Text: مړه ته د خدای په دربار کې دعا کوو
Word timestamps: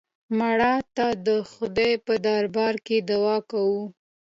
مړه 0.37 0.73
ته 0.95 1.07
د 1.25 1.27
خدای 1.51 1.91
په 2.05 2.13
دربار 2.25 2.73
کې 2.85 2.97
دعا 3.09 3.37
کوو 3.51 3.83